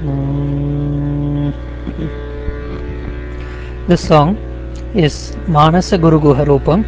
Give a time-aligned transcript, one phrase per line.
[0.00, 0.08] This
[4.08, 4.36] song
[4.94, 6.86] is Manasa Guru Guha Rupam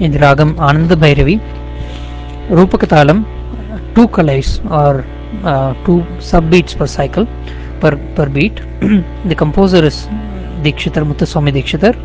[0.00, 1.40] in the Ragam Ananda Bhairavi.
[2.48, 3.24] Rupakatalam,
[3.96, 5.04] two kalais or
[5.44, 7.26] uh, two subbeats per cycle,
[7.80, 8.54] per, per beat.
[9.24, 10.06] the composer is
[10.62, 11.96] Dikshitar Muthuswami Dikshitar.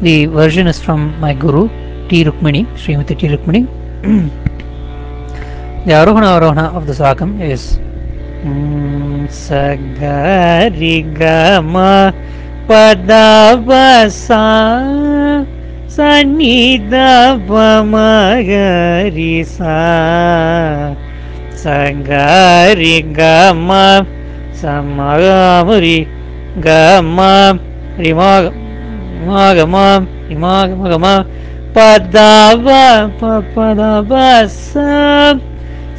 [0.00, 1.68] The version is from my Guru
[2.08, 2.24] T.
[2.24, 3.28] Rukmini, Srimati T.
[3.28, 3.68] Rukmini.
[5.86, 7.78] the Arohana Arohana of this Ragam is
[10.42, 11.74] சகரிகம
[12.68, 14.44] பதவசா
[18.50, 19.78] சன்னிதபமகரிசா
[21.62, 23.70] சகரிகம
[24.62, 25.98] சமகமுரி
[26.66, 27.18] கம
[27.98, 28.52] ரிமாக
[29.26, 31.24] மாகமா இமாகமகமா
[31.72, 32.66] பதவ
[33.54, 34.72] பதவச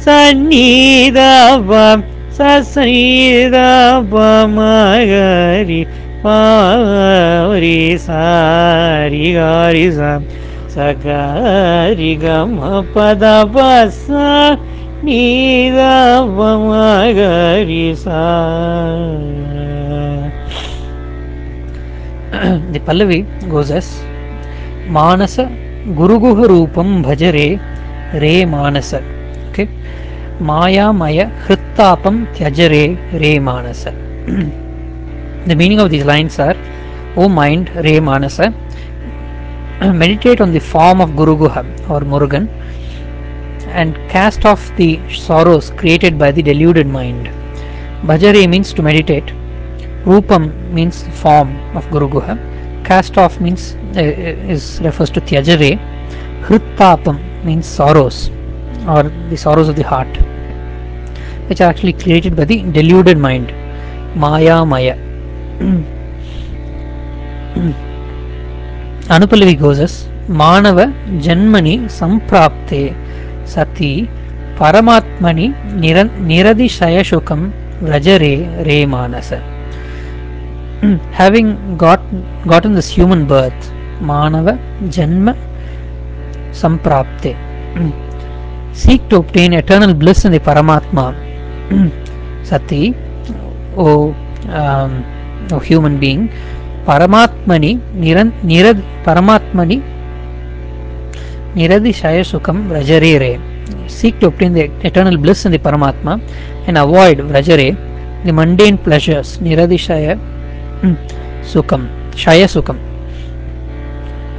[0.06, 2.02] சன்னிதபம்
[2.38, 5.86] Magama Rimagama Padava Padavasa Sanida Sasanida Pamagari
[6.22, 10.20] Pari Sari Gari Sa
[10.68, 14.58] Sagari Gama Pada Pasa
[15.02, 18.22] Nida Pamagari Sa
[22.72, 24.02] The Pallavi goes as
[24.88, 25.50] Manasa
[25.86, 27.60] Guruguha Rupam Bhajare
[28.14, 29.02] Re Manasa
[29.50, 29.68] Okay
[30.42, 33.92] Maya Maya Hrittapam Tyajare Re Manasa
[35.46, 36.56] The meaning of these lines are
[37.16, 38.50] O mind, Re Manasa,
[39.80, 42.48] meditate on the form of Guru Guha or Murugan
[43.66, 47.26] and cast off the sorrows created by the deluded mind.
[48.02, 49.26] Bhajare means to meditate,
[50.04, 55.78] Rupam means form of Guru Guha, cast off means uh, is refers to Tyajare,
[56.42, 58.30] Hrittapam means sorrows
[58.88, 60.08] or the sorrows of the heart,
[61.52, 63.48] which are actually created by the deluded mind.
[64.22, 64.96] Maya Maya.
[69.14, 70.86] Anupallavi goes Manava
[71.24, 72.82] Janmani Samprapte
[73.46, 74.08] Sati
[74.56, 75.46] Paramatmani
[76.28, 77.42] Niradishaya Shukam
[78.66, 79.40] Re Manasa.
[81.12, 82.00] Having got,
[82.46, 84.54] gotten this human birth, Manava
[84.96, 85.34] Janma
[86.52, 87.32] Samprapte.
[88.74, 91.31] Seek to obtain eternal bliss in the Paramatma.
[92.42, 92.94] Sati,
[93.76, 94.14] O
[94.48, 95.04] um,
[95.50, 96.28] of human being
[96.86, 99.82] paramatmani niran, nirad paramatmani
[101.54, 103.40] niradishaya sukam vrajare
[103.88, 106.20] seek to obtain the eternal bliss in the paramatma
[106.66, 107.68] and avoid vrajare
[108.24, 110.14] the mundane pleasures niradishaya
[111.52, 111.88] sukam
[112.24, 112.78] shaya sukam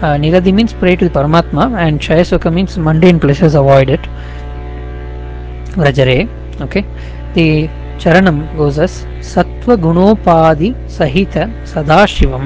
[0.01, 4.01] uh, niradi means pray to the paramatma and shaya sukam means mundane pleasures avoid it
[5.81, 6.17] vrajare
[6.65, 6.85] okay
[7.35, 7.47] ते
[8.01, 8.97] चरणं गोजस्
[9.33, 11.35] सत्त्वगुणोपाधिसहित
[11.71, 12.45] सदाशिवं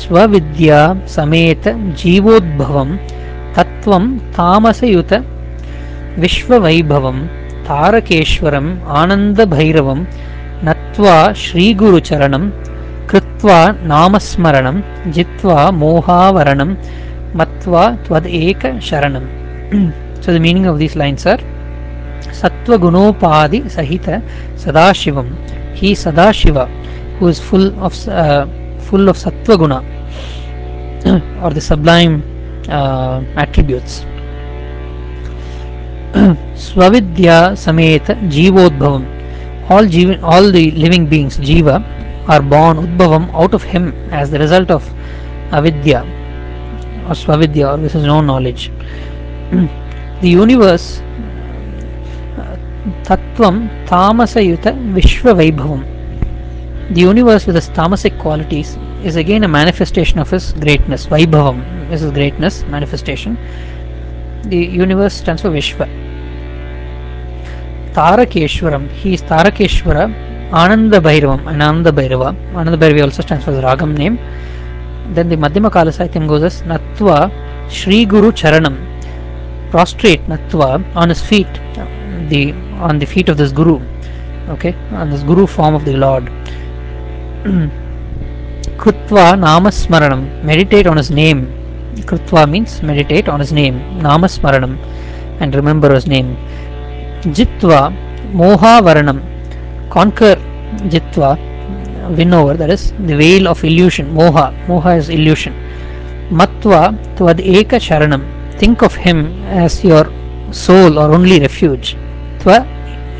[0.00, 0.80] स्वविद्या
[1.16, 1.64] समेत
[2.02, 2.90] जीवोद्भवं
[3.56, 4.04] तत्त्वं
[4.36, 5.12] तामसयुत
[6.22, 7.18] विश्ववैभवं
[7.68, 8.70] तारकेश्वरम्
[9.00, 10.00] आनन्दभैरवं
[10.66, 12.44] नत्वा श्रीगुरुचरणं
[13.10, 13.58] कृत्वा
[13.92, 14.76] नामस्मरणं
[15.16, 16.70] जित्वा मोहावरणं
[17.40, 19.26] मत्वा त्वदेकशरणं
[20.22, 21.42] so the meaning of these lines are
[22.32, 24.08] सत्वगुणोपाधि सहित
[24.64, 25.20] Sadashiva.
[25.76, 26.58] He Sadashiva
[27.20, 27.94] who is full of
[28.86, 32.12] full of सत्वगुण और द सब्लाइम
[33.42, 34.02] एट्रीब्यूट्स
[36.64, 39.02] स्वविद्या समेत जीवोद्भव।
[39.74, 44.34] ऑल जीव ऑल द लिविंग बीइंग्स जीव आर बॉर्न उद्भव out of him as the
[44.42, 44.90] result of
[45.56, 46.00] अविद्या
[47.08, 48.68] और स्वविद्या और this is no knowledge
[49.52, 50.84] the universe
[52.84, 55.82] Tamasayuta Vishwa Vaibhavam.
[56.94, 61.06] The universe with its tamasic qualities is again a manifestation of his greatness.
[61.06, 63.38] Vaibhavam is his greatness, manifestation.
[64.50, 65.88] The universe stands for Vishwa.
[67.94, 72.36] Tarakeshwaram, he is Tarakeshwara, Ananda Bhairavam, Ananda Bhairava.
[72.54, 74.18] Ananda Bhairava also stands for the Ragam name.
[75.14, 77.30] Then the Madhyama Kala Sahityam goes as Natva
[77.70, 78.76] Shri Guru Charanam.
[79.70, 81.48] Prostrate Natva on his feet,
[82.28, 83.80] the on the feet of this Guru,
[84.48, 86.24] okay, on this Guru form of the Lord.
[88.76, 91.46] Krutva Namasmaranam, meditate on his name.
[92.08, 93.80] Krutva means meditate on his name.
[94.00, 94.78] Namasmaranam,
[95.40, 96.36] and remember his name.
[97.22, 97.92] Jitva
[98.32, 99.20] Moha Varanam,
[99.90, 100.36] conquer
[100.92, 101.38] Jitva,
[102.16, 104.12] win over, that is the veil of illusion.
[104.12, 105.54] Moha, Moha is illusion.
[106.30, 108.22] Matva Tvad Eka Sharanam,
[108.58, 110.04] think of him as your
[110.52, 111.96] soul or only refuge.
[112.43, 112.65] Tva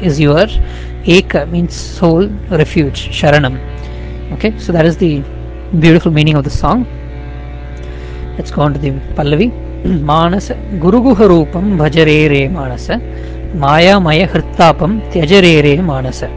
[0.02, 0.48] is your
[1.06, 3.58] Eka means soul, refuge, Sharanam.
[4.34, 5.22] Okay, so that is the
[5.80, 6.86] beautiful meaning of the song.
[8.38, 9.52] Let's go on to the Pallavi.
[9.86, 13.00] Manasa Guruguha Rupam Bhajare Re Manasa
[13.56, 16.30] Maya Maya Hrittapam Tyajare Re Manasa.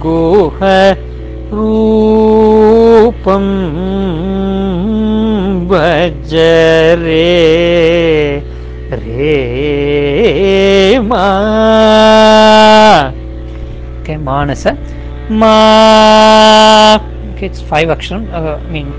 [0.06, 0.60] गुह
[1.52, 3.44] रूपं
[5.68, 6.32] भज
[7.02, 7.24] रे
[8.92, 11.16] रे मे।
[14.16, 14.66] मानस
[17.42, 18.16] midst five अक्षर
[18.70, 18.94] mean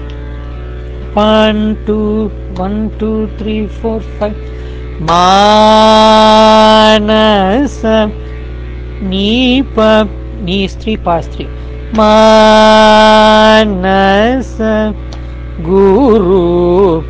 [1.18, 4.36] one two one two three four five
[5.02, 7.82] मानस
[9.04, 10.10] नी प
[10.70, 11.48] स्त्री पा स्त्री
[11.96, 14.58] मानस
[15.60, 17.02] गुरु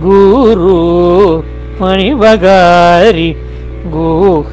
[0.00, 3.30] गुरु मणिबगारि
[3.94, 4.52] गुह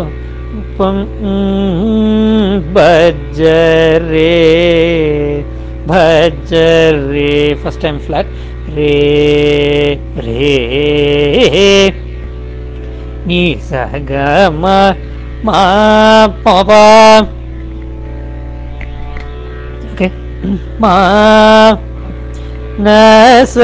[2.76, 4.37] बजरे
[5.88, 8.26] भजरे फ़र्स्ट टाइम फ्लैट
[8.76, 8.94] रे
[10.26, 12.02] रे।
[13.25, 14.65] நிசகம
[15.45, 16.83] மாபா
[19.87, 20.09] ஓகே
[20.79, 20.95] மா
[22.79, 23.57] நச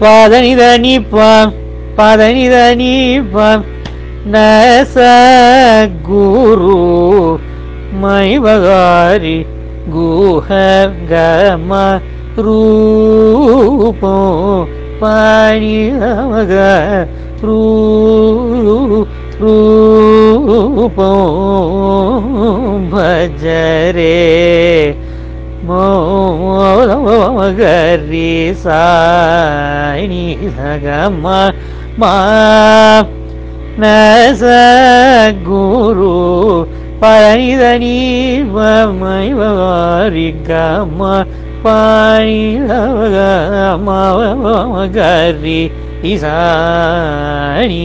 [0.00, 1.52] பாதனித நீப்பம்
[1.98, 3.64] பாதனித நீப்பம்
[4.26, 4.94] நச
[6.08, 6.78] குரு
[8.02, 9.36] மைவகாரி
[9.86, 10.48] குஹ
[11.10, 11.70] கம
[12.38, 14.14] ரூபோ
[15.00, 16.54] పాణిమగ
[19.44, 21.18] రూపం
[22.92, 24.16] భజరే
[27.04, 30.26] మౌలమగరి సాణి
[30.56, 31.26] సగమ
[31.98, 32.14] మా
[33.80, 34.42] నస
[35.48, 36.16] గురు
[37.02, 37.98] పరణిదని
[38.52, 39.02] మమ
[41.64, 42.40] ಪಾಣಿ
[46.10, 47.84] ಈಸಾಣಿ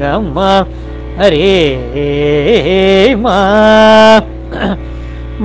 [0.00, 0.38] ಗಮ್ಮ
[1.20, 1.54] ಹರೇ
[3.24, 3.38] ಮಾ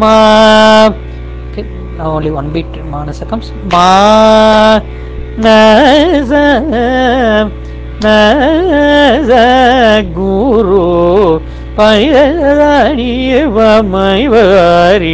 [0.01, 0.13] ಮಾ
[1.97, 3.89] now only one beat manasa comes ma
[5.45, 6.45] nasa
[8.05, 9.43] nasa
[10.15, 11.39] guru
[11.77, 13.13] pairani
[13.55, 15.13] vamai vari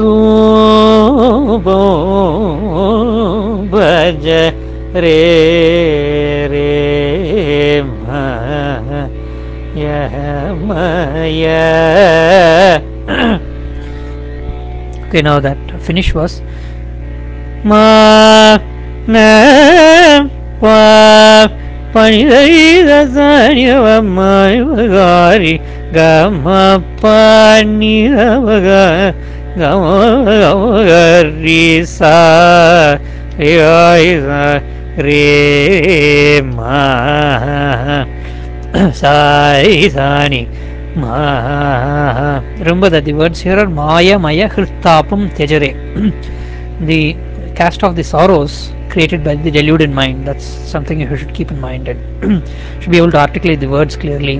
[0.00, 1.78] RuPay
[3.72, 4.26] பஜ
[5.04, 5.18] ரே
[6.52, 6.68] ரே
[10.68, 11.44] மய
[15.02, 16.32] Okay, now that finish was
[17.70, 17.84] மா
[19.14, 19.18] ந
[20.62, 20.72] ப
[21.94, 22.34] பணிதனியவமாரி
[31.42, 32.98] ri sa
[33.38, 34.60] yoi sa
[34.96, 38.06] re ma
[38.92, 40.48] sa sani
[40.96, 45.70] ma remember that the words here are maya maya hristapam tejare
[46.90, 47.16] the
[47.54, 51.60] cast of the sorrows created by the deluded mind that's something you should keep in
[51.60, 51.98] mind and
[52.80, 54.38] should be able to articulate the words clearly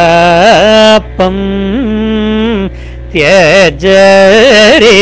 [0.03, 1.45] ஹிருத்தாபம்
[3.13, 4.99] தியஜரே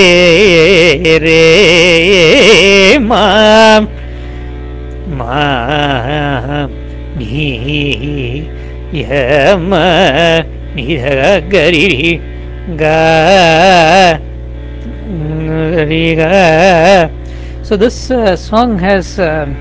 [3.10, 3.89] மாம்
[5.20, 6.75] மாம்
[7.20, 7.48] நீ
[9.01, 9.74] யம
[10.77, 11.88] நிரகரி
[12.82, 12.84] க
[17.69, 19.51] So this uh, song has um,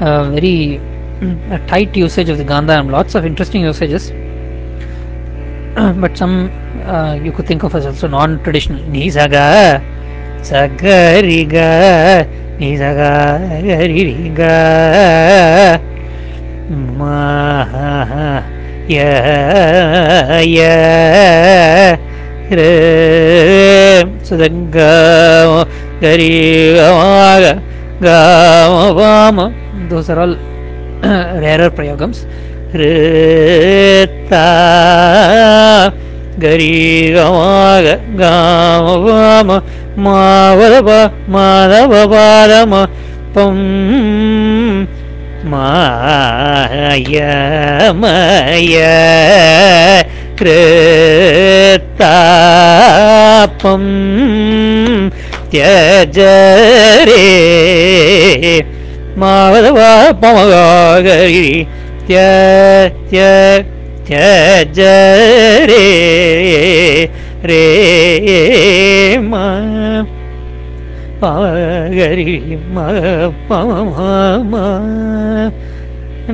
[0.00, 0.78] a very
[1.18, 4.12] mm, a tight usage of the Gandham, lots of interesting usages,
[5.76, 6.48] uh, but some
[6.86, 8.78] uh, you could think of as also non-traditional.
[8.84, 9.82] Nisaga,
[10.42, 12.24] sagariga,
[12.60, 13.02] nisagariga,
[16.96, 17.64] ma
[18.86, 21.96] ya ya.
[24.22, 24.46] So the
[24.78, 26.30] uh, गरी
[28.04, 29.40] गम
[29.90, 30.32] those are all
[31.44, 32.20] rarer प्रयोगम्स
[32.80, 34.42] ரித்தா
[36.42, 39.56] கரீகமாக காமபாம
[40.04, 40.90] மாவதப
[41.34, 42.72] மாதவபாதம
[43.34, 43.64] பம்
[45.52, 46.36] மாயமய
[53.60, 53.90] கிருத்தாப்பம்
[55.51, 57.23] தியஜரே
[59.21, 59.79] மாவதவ
[60.21, 61.45] பமகாகரி
[62.07, 62.17] திய
[63.09, 63.21] திய
[64.07, 65.85] தியஜரே
[67.49, 67.63] ரே
[69.31, 69.45] மா
[71.21, 72.31] பகரி
[72.73, 72.77] ம
[73.47, 73.71] பம
[74.51, 74.53] ம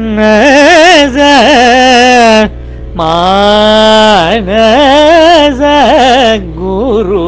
[0.09, 1.17] நச
[3.00, 5.61] மானச
[6.57, 7.27] குரு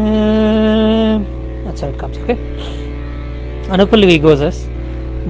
[1.81, 2.17] That's how it comes.
[2.19, 2.35] Okay.
[3.73, 4.65] Anupallavi goes as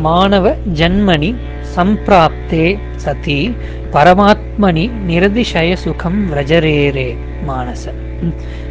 [0.05, 1.31] Manava Janmani
[1.73, 3.49] Samprapte Sati
[3.93, 7.93] Paramatmani Niradishaya Sukham Vrajarere Manasa.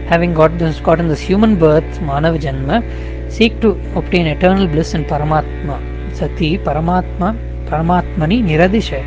[0.08, 2.76] Having got this, gotten this human birth, Manava Janma,
[3.32, 5.78] seek to obtain eternal bliss in Paramatma.
[6.14, 9.04] Sati Paramatma Paramatmani Niradishaya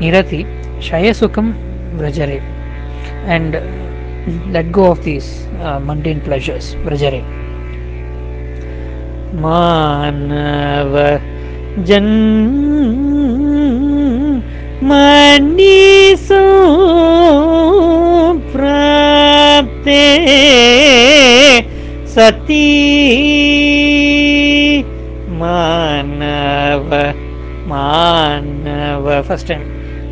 [0.00, 0.44] Nirati
[0.80, 1.54] Shaya Sukham
[1.98, 2.40] Vrajare.
[3.26, 3.62] And uh,
[4.50, 6.74] let go of these uh, mundane pleasures.
[6.76, 7.45] Vrajare.
[9.34, 11.18] மாணவ
[11.84, 12.44] ஜன்மணிசோ
[18.52, 20.08] பிராப்தே
[22.04, 22.80] சதி
[25.28, 27.14] மாணவ
[27.66, 29.64] மாணவ first time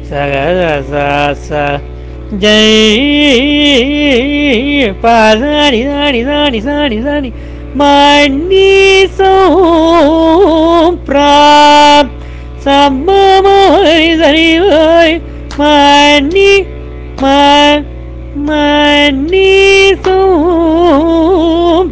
[0.02, 1.78] சகச
[2.38, 7.33] ஜெய் பாடி சாடி சாடி சாடி சாடி
[7.75, 9.16] my knees
[11.07, 12.07] prop
[12.61, 13.04] some
[15.59, 16.62] my knee
[17.21, 17.85] my
[18.37, 19.99] my knees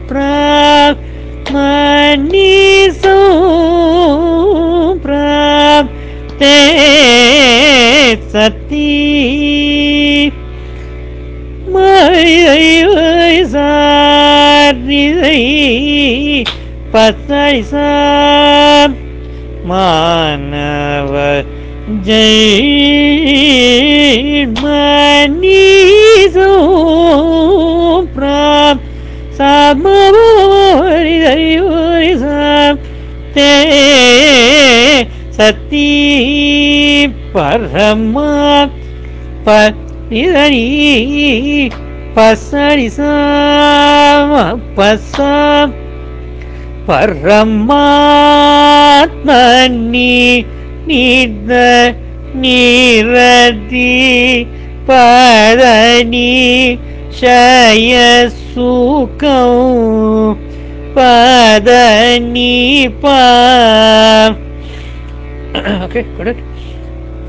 [0.06, 0.96] prop
[1.50, 3.00] my knees
[5.02, 5.86] prop
[6.38, 6.58] te
[8.30, 8.90] sati
[13.52, 15.40] சாரிதை
[16.92, 18.92] பத்தை சார்
[19.64, 21.14] மாணவ
[22.07, 23.23] ஜெய்மணி
[28.14, 28.81] பிராம்
[29.38, 31.42] சாமோரிதை
[32.16, 32.81] சாம்
[33.35, 33.52] தே
[35.31, 35.88] சத்தி
[37.35, 38.31] பரமா
[39.45, 39.49] ப
[40.12, 41.71] இதழி
[42.16, 42.88] பசடி
[44.76, 45.16] பச
[46.87, 47.25] பரமாத்மி
[50.87, 51.50] நீத
[52.35, 53.92] நீரதி
[54.87, 56.78] பழனி
[57.21, 58.37] சயசூகம்.
[60.95, 63.21] பதனி பா
[65.54, 66.51] okay, got.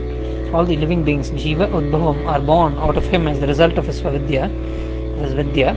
[0.54, 3.87] all the living beings, Jiva Udbhavam, are born out of him as the result of
[3.87, 4.50] his Swavidya,
[5.20, 5.75] his Vidya.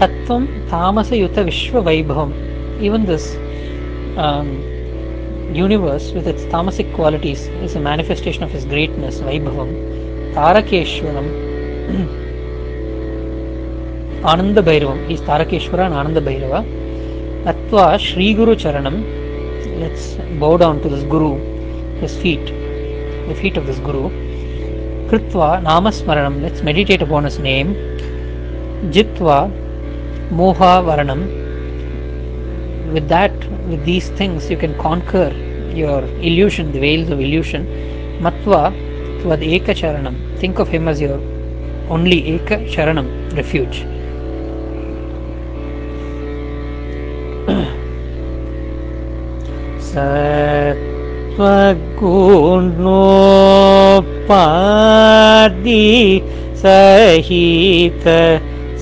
[0.00, 2.32] Tattvam Tamasa Yuta Vishwa Vaibhavam.
[2.80, 3.36] Even this
[4.18, 4.48] um,
[5.54, 10.34] universe with its tamasic qualities is a manifestation of his greatness, Vaibhavam.
[10.34, 11.28] Tarakeshwaram.
[14.24, 15.06] Ananda Bhairavam.
[15.06, 16.87] He is Tarakeshwara and Ananda Bhairava
[17.44, 18.96] atva shri guru charanam.
[19.80, 21.38] Let's bow down to this guru
[22.00, 22.46] his feet
[23.28, 24.10] the feet of this guru.
[25.08, 26.42] Kritva namasmaranam.
[26.42, 27.74] Let's meditate upon his name.
[28.94, 29.50] Jitva
[30.30, 31.20] moha varanam
[32.92, 33.32] with that
[33.68, 35.30] with these things you can conquer
[35.74, 37.66] your illusion the veils of illusion.
[38.20, 38.72] Matva
[39.20, 41.20] tvad eka charanam think of him as your
[41.88, 43.86] only eka charanam refuge
[49.97, 50.97] सत्त्वगुणोपादि
[56.63, 58.05] सहित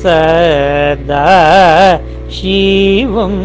[0.04, 1.38] सदा
[2.38, 3.36] शिवं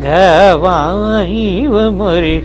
[0.04, 2.36] गवानिवमरि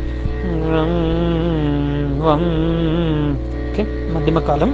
[4.16, 4.74] मध्यमकालम्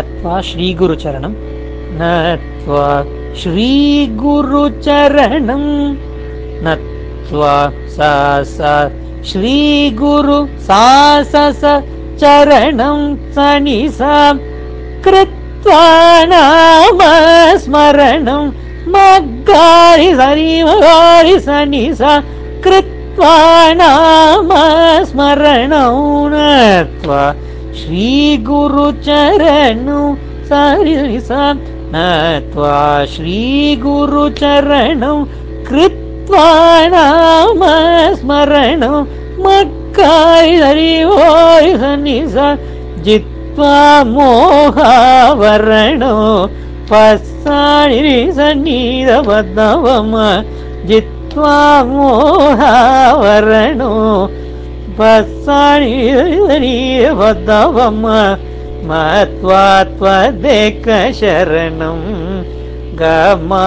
[0.00, 1.32] अथवा श्रीगुरुचरणं
[1.98, 2.00] न
[2.64, 2.86] त्वा
[3.40, 4.24] श्रीगुरुचरणं
[6.64, 6.66] न
[7.32, 7.56] नत्वा
[7.96, 8.12] सा
[8.44, 8.72] सा
[9.28, 10.84] श्रीगुरु सा
[11.32, 11.34] स
[12.20, 12.98] चरणं
[13.34, 14.16] सनि सा
[15.04, 15.84] कृत्वा
[16.32, 16.98] नाम
[17.62, 18.42] स्मरणं
[18.94, 22.12] मग्गारि सरि मगारि सनि सा
[22.66, 23.36] कृत्वा
[25.08, 25.96] स्मरणं
[26.34, 27.22] नत्वा
[27.80, 28.94] श्रीगुरुचरणं
[30.52, 30.98] सरि
[31.30, 31.42] सा
[31.96, 32.76] नत्वा
[33.16, 35.18] श्रीगुरुचरणं
[35.68, 36.01] कृत्वा
[36.32, 37.62] வாழாம
[38.18, 39.06] ஸ்மரணம்
[39.44, 42.48] மக்காய் அறிவோய் ஹனிசா.
[43.06, 43.76] ஜித்வா
[44.14, 46.14] மோகாவரணோ
[46.90, 48.00] பசாணி
[48.38, 50.14] சந்நீதபதவம
[50.90, 51.58] ஜித்வா
[51.92, 53.92] மோகாவரணோ
[54.98, 55.94] பசாணி
[56.48, 58.04] சந்நீதபதவம
[58.88, 60.04] மத்வாத்வ
[60.42, 60.86] தேக்க
[61.20, 62.06] சரணம்.
[63.00, 63.66] கமா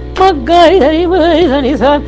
[0.19, 2.03] மக்காய்தறிவுதனிசான்